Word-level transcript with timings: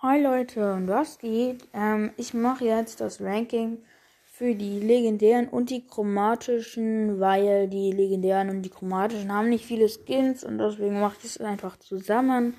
Hi 0.00 0.22
Leute, 0.22 0.74
und 0.74 0.86
was 0.86 1.18
geht? 1.18 1.66
Ähm, 1.72 2.12
ich 2.16 2.32
mache 2.32 2.64
jetzt 2.64 3.00
das 3.00 3.20
Ranking 3.20 3.82
für 4.26 4.54
die 4.54 4.78
legendären 4.78 5.48
und 5.48 5.70
die 5.70 5.84
chromatischen, 5.84 7.18
weil 7.18 7.66
die 7.66 7.90
legendären 7.90 8.48
und 8.48 8.62
die 8.62 8.70
chromatischen 8.70 9.32
haben 9.32 9.48
nicht 9.48 9.64
viele 9.64 9.88
Skins 9.88 10.44
und 10.44 10.58
deswegen 10.58 11.00
mache 11.00 11.16
ich 11.18 11.24
es 11.24 11.40
einfach 11.40 11.80
zusammen. 11.80 12.54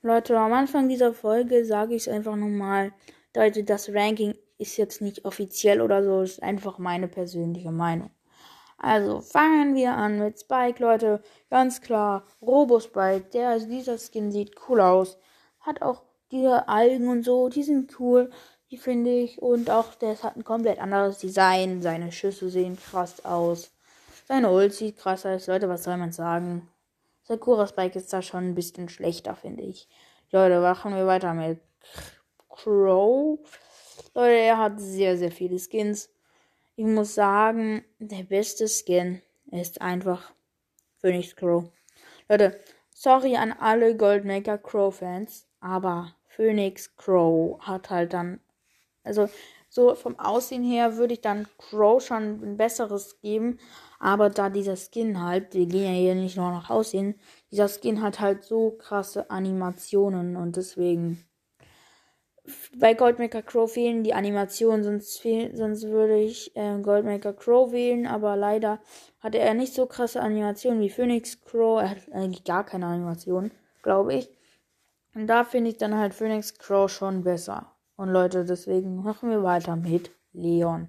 Leute, 0.00 0.38
am 0.38 0.54
Anfang 0.54 0.88
dieser 0.88 1.12
Folge 1.12 1.66
sage 1.66 1.94
ich 1.94 2.06
es 2.06 2.08
einfach 2.08 2.36
nochmal. 2.36 2.94
Leute, 3.36 3.64
das 3.64 3.90
Ranking 3.92 4.34
ist 4.56 4.78
jetzt 4.78 5.02
nicht 5.02 5.26
offiziell 5.26 5.82
oder 5.82 6.02
so, 6.02 6.22
ist 6.22 6.42
einfach 6.42 6.78
meine 6.78 7.06
persönliche 7.06 7.70
Meinung. 7.70 8.12
Also 8.78 9.20
fangen 9.20 9.74
wir 9.74 9.92
an 9.92 10.18
mit 10.18 10.40
Spike, 10.40 10.82
Leute. 10.82 11.22
Ganz 11.50 11.82
klar, 11.82 12.24
Robo 12.40 12.80
Spike, 12.80 13.28
der, 13.34 13.58
dieser 13.58 13.98
Skin 13.98 14.32
sieht 14.32 14.54
cool 14.70 14.80
aus. 14.80 15.18
Hat 15.60 15.82
auch 15.82 16.02
diese 16.32 16.66
Algen 16.66 17.08
und 17.08 17.24
so, 17.24 17.48
die 17.48 17.62
sind 17.62 18.00
cool, 18.00 18.30
die 18.70 18.78
finde 18.78 19.10
ich. 19.10 19.40
Und 19.40 19.70
auch 19.70 19.94
das 19.94 20.24
hat 20.24 20.36
ein 20.36 20.44
komplett 20.44 20.80
anderes 20.80 21.18
Design. 21.18 21.82
Seine 21.82 22.10
Schüsse 22.10 22.48
sehen 22.48 22.76
krass 22.76 23.24
aus. 23.24 23.70
Seine 24.26 24.50
Ult 24.50 24.72
sieht 24.72 24.98
krass 24.98 25.26
aus. 25.26 25.46
Leute, 25.46 25.68
was 25.68 25.84
soll 25.84 25.98
man 25.98 26.10
sagen? 26.10 26.68
Sakura 27.22 27.66
Spike 27.66 27.98
ist 27.98 28.12
da 28.12 28.22
schon 28.22 28.48
ein 28.48 28.54
bisschen 28.54 28.88
schlechter, 28.88 29.36
finde 29.36 29.62
ich. 29.62 29.88
Leute, 30.30 30.60
machen 30.60 30.94
wir 30.94 31.06
weiter 31.06 31.34
mit 31.34 31.60
Crow. 32.48 33.38
Leute, 34.14 34.34
er 34.34 34.58
hat 34.58 34.80
sehr, 34.80 35.16
sehr 35.18 35.30
viele 35.30 35.58
Skins. 35.58 36.10
Ich 36.74 36.86
muss 36.86 37.14
sagen, 37.14 37.84
der 37.98 38.22
beste 38.24 38.66
Skin 38.66 39.20
ist 39.50 39.82
einfach 39.82 40.32
Phoenix 41.00 41.36
Crow. 41.36 41.64
Leute, 42.28 42.58
sorry 42.90 43.36
an 43.36 43.52
alle 43.52 43.96
Goldmaker 43.96 44.56
Crow 44.56 44.94
Fans, 44.94 45.46
aber 45.60 46.14
Phoenix 46.36 46.96
Crow 46.96 47.60
hat 47.60 47.90
halt 47.90 48.12
dann, 48.12 48.40
also 49.04 49.28
so 49.68 49.94
vom 49.94 50.18
Aussehen 50.18 50.64
her 50.64 50.96
würde 50.96 51.14
ich 51.14 51.20
dann 51.20 51.46
Crow 51.58 52.02
schon 52.02 52.42
ein 52.42 52.56
besseres 52.56 53.20
geben, 53.20 53.58
aber 53.98 54.30
da 54.30 54.50
dieser 54.50 54.76
Skin 54.76 55.22
halt, 55.22 55.54
wir 55.54 55.66
gehen 55.66 55.94
ja 55.94 55.98
hier 55.98 56.14
nicht 56.14 56.36
nur 56.36 56.50
nach 56.50 56.70
Aussehen, 56.70 57.18
dieser 57.50 57.68
Skin 57.68 58.02
hat 58.02 58.20
halt 58.20 58.44
so 58.44 58.72
krasse 58.72 59.30
Animationen 59.30 60.36
und 60.36 60.56
deswegen 60.56 61.24
bei 62.76 62.94
Goldmaker 62.94 63.42
Crow 63.42 63.70
fehlen 63.70 64.02
die 64.02 64.14
Animationen, 64.14 64.82
sonst, 64.82 65.20
fehl, 65.20 65.56
sonst 65.56 65.84
würde 65.84 66.18
ich 66.18 66.56
äh, 66.56 66.78
Goldmaker 66.80 67.32
Crow 67.32 67.72
wählen, 67.72 68.06
aber 68.06 68.36
leider 68.36 68.80
hatte 69.20 69.38
er 69.38 69.54
nicht 69.54 69.74
so 69.74 69.86
krasse 69.86 70.20
Animationen 70.20 70.80
wie 70.80 70.90
Phoenix 70.90 71.40
Crow. 71.40 71.80
Er 71.80 71.90
hat 71.90 71.98
eigentlich 72.12 72.42
gar 72.44 72.64
keine 72.64 72.86
Animationen, 72.86 73.52
glaube 73.82 74.14
ich. 74.14 74.28
Und 75.14 75.26
da 75.26 75.44
finde 75.44 75.70
ich 75.70 75.76
dann 75.76 75.96
halt 75.96 76.14
Phoenix 76.14 76.58
Crow 76.58 76.90
schon 76.90 77.22
besser. 77.22 77.72
Und 77.96 78.08
Leute, 78.08 78.44
deswegen 78.44 79.02
machen 79.02 79.30
wir 79.30 79.42
weiter 79.42 79.76
mit 79.76 80.10
Leon. 80.32 80.88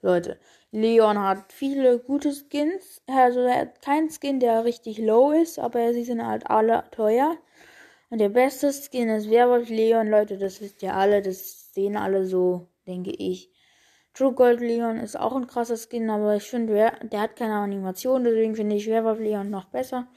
Leute, 0.00 0.38
Leon 0.70 1.18
hat 1.18 1.52
viele 1.52 1.98
gute 1.98 2.32
Skins. 2.32 3.02
Also 3.06 3.40
er 3.40 3.60
hat 3.60 3.82
keinen 3.82 4.10
Skin, 4.10 4.40
der 4.40 4.64
richtig 4.64 4.98
low 4.98 5.32
ist, 5.32 5.58
aber 5.58 5.92
sie 5.92 6.04
sind 6.04 6.26
halt 6.26 6.48
alle 6.48 6.84
teuer. 6.90 7.36
Und 8.10 8.18
der 8.18 8.30
beste 8.30 8.72
Skin 8.72 9.08
ist 9.10 9.28
Werwolf 9.28 9.68
Leon, 9.68 10.08
Leute, 10.08 10.38
das 10.38 10.60
wisst 10.60 10.82
ihr 10.82 10.94
alle, 10.94 11.20
das 11.20 11.74
sehen 11.74 11.96
alle 11.96 12.24
so, 12.24 12.68
denke 12.86 13.10
ich. 13.10 13.52
True 14.14 14.32
Gold 14.32 14.60
Leon 14.60 14.98
ist 14.98 15.18
auch 15.18 15.36
ein 15.36 15.46
krasser 15.46 15.76
Skin, 15.76 16.08
aber 16.08 16.34
ich 16.36 16.44
finde, 16.44 16.92
der 17.02 17.20
hat 17.20 17.36
keine 17.36 17.56
Animation, 17.56 18.24
deswegen 18.24 18.56
finde 18.56 18.76
ich 18.76 18.86
Werwolf 18.88 19.18
Leon 19.18 19.50
noch 19.50 19.66
besser. 19.66 20.08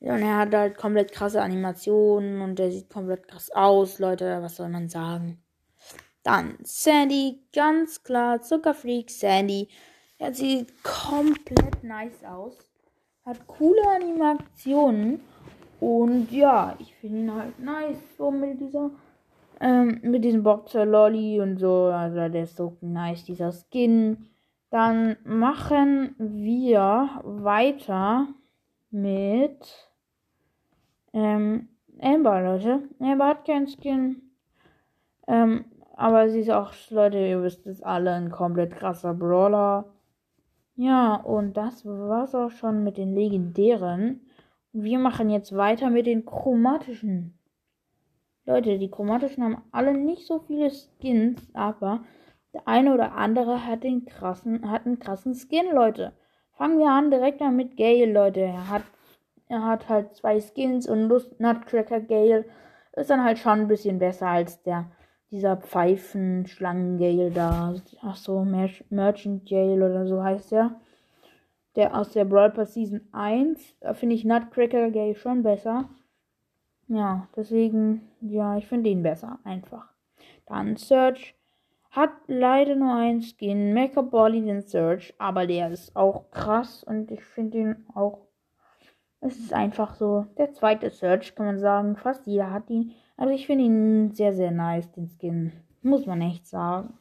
Und 0.00 0.22
er 0.22 0.38
hat 0.38 0.54
halt 0.54 0.76
komplett 0.76 1.12
krasse 1.12 1.42
Animationen 1.42 2.40
und 2.40 2.58
der 2.58 2.70
sieht 2.70 2.88
komplett 2.88 3.26
krass 3.26 3.50
aus, 3.50 3.98
Leute, 3.98 4.40
was 4.42 4.56
soll 4.56 4.68
man 4.68 4.88
sagen. 4.88 5.42
Dann 6.22 6.56
Sandy, 6.62 7.42
ganz 7.52 8.02
klar, 8.02 8.40
Zuckerfreak 8.40 9.10
Sandy. 9.10 9.68
Er 10.18 10.34
sieht 10.34 10.82
komplett 10.82 11.82
nice 11.82 12.24
aus. 12.24 12.56
Hat 13.24 13.46
coole 13.46 13.82
Animationen. 13.88 15.20
Und 15.80 16.30
ja, 16.32 16.76
ich 16.80 16.94
finde 16.96 17.18
ihn 17.18 17.34
halt 17.34 17.58
nice, 17.58 17.98
so 18.16 18.30
mit 18.30 18.60
dieser, 18.60 18.90
ähm, 19.60 20.00
mit 20.02 20.24
diesem 20.24 20.42
Boxer 20.42 20.84
Lolly 20.84 21.40
und 21.40 21.58
so. 21.58 21.84
Also 21.84 22.28
der 22.28 22.42
ist 22.42 22.56
so 22.56 22.76
nice, 22.80 23.24
dieser 23.24 23.52
Skin. 23.52 24.28
Dann 24.70 25.16
machen 25.24 26.14
wir 26.18 27.20
weiter 27.22 28.28
mit 28.90 29.87
ähm, 31.18 31.68
Amber, 32.00 32.42
Leute. 32.42 32.88
Amber 33.00 33.26
hat 33.26 33.44
keinen 33.44 33.66
Skin. 33.66 34.22
Ähm, 35.26 35.64
aber 35.96 36.30
sie 36.30 36.40
ist 36.40 36.50
auch, 36.50 36.72
Leute, 36.90 37.18
ihr 37.18 37.42
wisst 37.42 37.66
es 37.66 37.82
alle, 37.82 38.12
ein 38.12 38.30
komplett 38.30 38.76
krasser 38.76 39.14
Brawler. 39.14 39.86
Ja, 40.76 41.16
und 41.16 41.56
das 41.56 41.84
war's 41.84 42.34
auch 42.34 42.50
schon 42.50 42.84
mit 42.84 42.98
den 42.98 43.14
legendären. 43.14 44.20
Wir 44.72 44.98
machen 45.00 45.28
jetzt 45.28 45.56
weiter 45.56 45.90
mit 45.90 46.06
den 46.06 46.24
chromatischen. 46.24 47.36
Leute, 48.46 48.78
die 48.78 48.90
chromatischen 48.90 49.42
haben 49.42 49.62
alle 49.72 49.92
nicht 49.92 50.26
so 50.26 50.38
viele 50.38 50.70
Skins, 50.70 51.48
aber 51.52 52.04
der 52.54 52.66
eine 52.68 52.94
oder 52.94 53.12
andere 53.14 53.66
hat 53.66 53.82
den 53.82 54.06
krassen, 54.06 54.70
hat 54.70 54.86
einen 54.86 55.00
krassen 55.00 55.34
Skin, 55.34 55.66
Leute. 55.74 56.12
Fangen 56.52 56.78
wir 56.78 56.90
an 56.90 57.10
direkt 57.10 57.40
mal 57.40 57.52
mit 57.52 57.76
Gale, 57.76 58.12
Leute. 58.12 58.40
Er 58.40 58.68
hat, 58.68 58.82
er 59.48 59.64
hat 59.64 59.88
halt 59.88 60.14
zwei 60.14 60.40
Skins 60.40 60.88
und 60.88 61.08
Lust 61.08 61.40
Nutcracker 61.40 62.00
Gale 62.00 62.44
ist 62.94 63.10
dann 63.10 63.24
halt 63.24 63.38
schon 63.38 63.60
ein 63.60 63.68
bisschen 63.68 63.98
besser 63.98 64.28
als 64.28 64.62
der 64.62 64.90
dieser 65.30 65.58
Pfeifen-Schlangen-Gale 65.58 67.30
da. 67.30 67.74
Ach 68.02 68.16
so, 68.16 68.44
Merchant 68.44 69.46
Gale 69.46 69.84
oder 69.84 70.06
so 70.06 70.22
heißt 70.22 70.52
der 70.52 70.80
der 71.76 71.96
aus 71.96 72.10
der 72.10 72.24
Brawl 72.24 72.50
Pass 72.50 72.74
Season 72.74 73.02
1. 73.12 73.76
Da 73.80 73.94
finde 73.94 74.16
ich 74.16 74.24
Nutcracker 74.24 74.90
Gay 74.90 75.14
schon 75.14 75.44
besser. 75.44 75.88
Ja, 76.88 77.28
deswegen, 77.36 78.08
ja, 78.20 78.56
ich 78.56 78.66
finde 78.66 78.90
ihn 78.90 79.02
besser, 79.02 79.38
einfach. 79.44 79.92
Dann 80.46 80.76
Search 80.76 81.36
hat 81.90 82.10
leider 82.26 82.74
nur 82.74 82.94
ein 82.94 83.22
Skin, 83.22 83.74
Mecha 83.74 84.00
Bolly 84.00 84.42
den 84.42 84.62
Search, 84.62 85.14
aber 85.18 85.46
der 85.46 85.70
ist 85.70 85.94
auch 85.94 86.30
krass 86.30 86.82
und 86.82 87.10
ich 87.10 87.22
finde 87.22 87.58
ihn 87.58 87.86
auch. 87.94 88.27
Es 89.20 89.38
ist 89.38 89.52
einfach 89.52 89.94
so, 89.94 90.26
der 90.38 90.52
zweite 90.52 90.90
Search 90.90 91.34
kann 91.34 91.46
man 91.46 91.58
sagen, 91.58 91.96
fast 91.96 92.26
jeder 92.26 92.52
hat 92.52 92.70
ihn. 92.70 92.94
Also 93.16 93.32
ich 93.32 93.46
finde 93.46 93.64
ihn 93.64 94.12
sehr, 94.12 94.32
sehr 94.32 94.50
nice, 94.50 94.90
den 94.92 95.08
Skin. 95.08 95.52
Muss 95.82 96.06
man 96.06 96.20
echt 96.20 96.46
sagen 96.46 96.98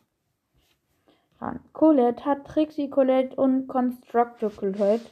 dran. 1.38 1.60
Colette 1.74 2.26
hat 2.26 2.46
Trixie 2.46 2.90
Colette 2.90 3.36
und 3.36 3.68
Constructor 3.68 4.50
Colette. 4.52 5.06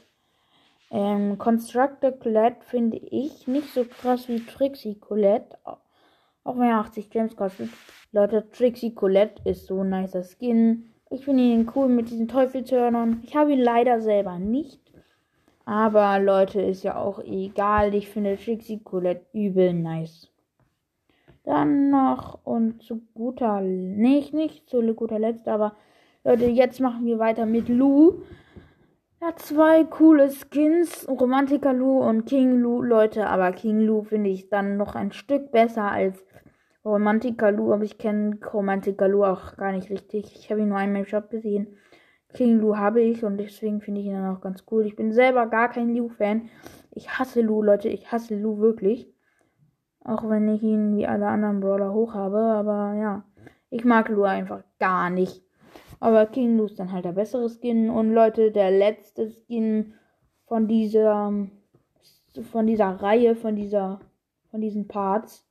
Ähm, 0.90 1.38
Constructor 1.38 2.12
Colette 2.12 2.64
finde 2.64 2.98
ich 2.98 3.46
nicht 3.48 3.72
so 3.72 3.84
krass 3.84 4.28
wie 4.28 4.44
Trixie 4.44 4.98
Colette. 4.98 5.56
Auch 5.64 6.56
wenn 6.56 6.68
er 6.68 6.78
80 6.78 7.10
Gems 7.10 7.36
kostet. 7.36 7.70
Leute, 8.12 8.48
Trixie 8.50 8.94
Colette 8.94 9.42
ist 9.48 9.66
so 9.66 9.82
ein 9.82 9.90
nicer 9.90 10.22
Skin. 10.22 10.92
Ich 11.10 11.24
finde 11.24 11.42
ihn 11.42 11.70
cool 11.74 11.88
mit 11.88 12.10
diesen 12.10 12.28
Teufelshörnern. 12.28 13.20
Ich 13.24 13.34
habe 13.36 13.52
ihn 13.52 13.60
leider 13.60 14.00
selber 14.00 14.38
nicht. 14.38 14.80
Aber 15.66 16.20
Leute, 16.20 16.62
ist 16.62 16.84
ja 16.84 16.96
auch 16.96 17.18
egal. 17.24 17.92
Ich 17.94 18.08
finde 18.08 18.38
Trixie 18.38 18.78
Colette 18.78 19.26
übel 19.32 19.74
nice. 19.74 20.28
Dann 21.42 21.90
noch 21.90 22.38
und 22.44 22.82
zu 22.82 23.02
guter, 23.14 23.60
nicht, 23.60 24.32
nicht 24.32 24.70
zu 24.70 24.80
guter 24.94 25.18
Letzt, 25.18 25.48
aber 25.48 25.74
Leute, 26.24 26.46
jetzt 26.46 26.80
machen 26.80 27.04
wir 27.04 27.18
weiter 27.18 27.46
mit. 27.46 27.68
Er 27.68 29.28
hat 29.28 29.40
zwei 29.40 29.84
coole 29.84 30.30
Skins, 30.30 31.06
Romantiker 31.08 31.72
Lu 31.72 31.98
und 31.98 32.26
King 32.26 32.60
Lu, 32.60 32.80
Leute, 32.82 33.26
aber 33.26 33.50
King 33.52 33.80
Lu 33.80 34.02
finde 34.02 34.30
ich 34.30 34.48
dann 34.48 34.76
noch 34.76 34.94
ein 34.94 35.10
Stück 35.10 35.50
besser 35.50 35.90
als 35.90 36.24
Romantiker 36.84 37.50
Lu, 37.50 37.72
aber 37.72 37.82
ich 37.82 37.98
kenne 37.98 38.38
Romantiker 38.52 39.08
Lu 39.08 39.24
auch 39.24 39.56
gar 39.56 39.72
nicht 39.72 39.90
richtig. 39.90 40.32
Ich 40.36 40.50
habe 40.50 40.60
ihn 40.60 40.68
nur 40.68 40.78
einmal 40.78 41.02
im 41.02 41.06
Shop 41.06 41.28
gesehen. 41.30 41.76
King 42.34 42.58
Lu 42.58 42.76
habe 42.76 43.00
ich 43.00 43.24
und 43.24 43.38
deswegen 43.38 43.80
finde 43.80 44.00
ich 44.00 44.06
ihn 44.06 44.14
dann 44.14 44.36
auch 44.36 44.40
ganz 44.40 44.64
cool. 44.70 44.84
Ich 44.84 44.96
bin 44.96 45.12
selber 45.12 45.46
gar 45.46 45.70
kein 45.70 45.94
Lu-Fan. 45.94 46.48
Ich 46.90 47.18
hasse 47.18 47.40
Lu, 47.40 47.62
Leute, 47.62 47.88
ich 47.88 48.10
hasse 48.12 48.36
Lu 48.36 48.58
wirklich. 48.58 49.12
Auch 50.04 50.28
wenn 50.28 50.48
ich 50.48 50.62
ihn 50.62 50.96
wie 50.96 51.06
alle 51.06 51.26
anderen 51.26 51.60
Brawler 51.60 51.92
hoch 51.92 52.14
habe, 52.14 52.38
aber 52.38 52.94
ja. 52.94 53.24
Ich 53.70 53.84
mag 53.84 54.08
Lu 54.08 54.22
einfach 54.22 54.62
gar 54.78 55.10
nicht. 55.10 55.42
Aber 55.98 56.26
King 56.26 56.56
Lu 56.56 56.66
ist 56.66 56.78
dann 56.78 56.92
halt 56.92 57.04
der 57.04 57.12
bessere 57.12 57.48
Skin. 57.48 57.90
Und 57.90 58.12
Leute, 58.12 58.52
der 58.52 58.70
letzte 58.70 59.30
Skin 59.30 59.94
von 60.46 60.68
dieser, 60.68 61.32
von 62.52 62.66
dieser 62.66 62.90
Reihe, 63.02 63.34
von 63.34 63.56
dieser, 63.56 64.00
von 64.50 64.60
diesen 64.60 64.86
Parts. 64.86 65.46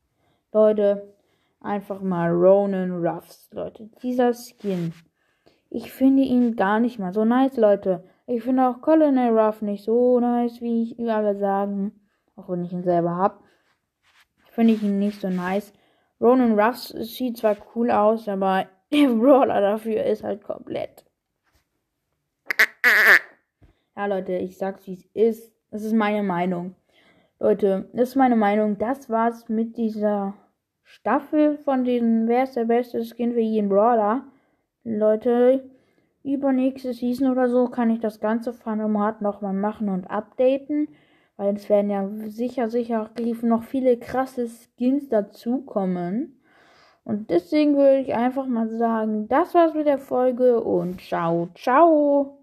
Leute, 0.52 1.14
einfach 1.60 2.00
mal 2.00 2.30
Ronan 2.30 3.04
Ruffs, 3.04 3.50
Leute. 3.52 3.90
Dieser 4.02 4.32
Skin. 4.32 4.94
Ich 5.70 5.92
finde 5.92 6.22
ihn 6.22 6.56
gar 6.56 6.80
nicht 6.80 6.98
mal 6.98 7.12
so 7.12 7.24
nice, 7.24 7.56
Leute. 7.56 8.04
Ich 8.26 8.42
finde 8.42 8.68
auch 8.68 8.80
Colonel 8.80 9.38
Ruff 9.38 9.62
nicht 9.62 9.84
so 9.84 10.20
nice, 10.20 10.60
wie 10.60 10.82
ich 10.82 10.98
alle 11.10 11.36
sagen. 11.38 11.92
Auch 12.36 12.48
wenn 12.48 12.64
ich 12.64 12.72
ihn 12.72 12.82
selber 12.82 13.16
habe. 13.16 13.40
Finde 14.50 14.74
ich 14.74 14.82
ihn 14.82 14.98
nicht 14.98 15.20
so 15.20 15.28
nice. 15.28 15.72
Ronan 16.20 16.58
Ruffs 16.58 16.88
sieht 16.88 17.38
zwar 17.38 17.56
cool 17.74 17.90
aus, 17.90 18.28
aber 18.28 18.66
der 18.92 19.08
Brawler 19.08 19.60
dafür 19.60 20.04
ist 20.04 20.24
halt 20.24 20.42
komplett. 20.42 21.04
Ja, 23.96 24.06
Leute, 24.06 24.34
ich 24.34 24.58
sag's 24.58 24.86
wie 24.86 24.94
es 24.94 25.04
ist. 25.14 25.52
Das 25.70 25.82
ist 25.82 25.94
meine 25.94 26.22
Meinung. 26.22 26.74
Leute, 27.38 27.88
das 27.92 28.10
ist 28.10 28.16
meine 28.16 28.36
Meinung. 28.36 28.78
Das 28.78 29.10
war's 29.10 29.48
mit 29.48 29.76
dieser 29.76 30.34
Staffel 30.82 31.58
von 31.58 31.84
diesen 31.84 32.28
Wer 32.28 32.44
ist 32.44 32.56
der 32.56 32.64
beste 32.64 33.04
Skin 33.04 33.32
für 33.32 33.40
jeden 33.40 33.68
Brawler. 33.68 34.24
Leute, 34.86 35.68
übernächste 36.22 36.92
Season 36.92 37.30
oder 37.30 37.48
so 37.48 37.66
kann 37.68 37.90
ich 37.90 37.98
das 37.98 38.20
ganze 38.20 38.52
Format 38.52 39.20
nochmal 39.20 39.52
machen 39.52 39.88
und 39.88 40.08
updaten. 40.08 40.88
Weil 41.36 41.56
es 41.56 41.68
werden 41.68 41.90
ja 41.90 42.08
sicher, 42.28 42.70
sicher 42.70 43.10
noch 43.42 43.64
viele 43.64 43.98
krasse 43.98 44.48
Skins 44.48 45.08
dazukommen. 45.08 46.40
Und 47.04 47.30
deswegen 47.30 47.76
würde 47.76 47.98
ich 47.98 48.14
einfach 48.14 48.46
mal 48.46 48.68
sagen, 48.78 49.28
das 49.28 49.54
war's 49.54 49.74
mit 49.74 49.86
der 49.86 49.98
Folge 49.98 50.60
und 50.62 51.00
ciao, 51.00 51.48
ciao. 51.54 52.38